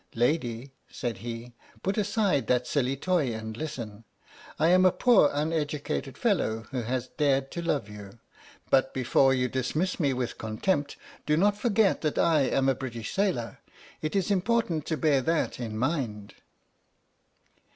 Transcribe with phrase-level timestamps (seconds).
[0.15, 1.53] "Lady," said he,"
[1.83, 4.03] put aside that silly toy and listen.
[4.57, 8.17] I am a poor uneducated fellow who has dared to love you,
[8.71, 13.13] but before you dismiss me with contempt, do not forget that I am a British
[13.13, 13.59] sailor.
[14.01, 16.33] It is important to bear that in mind."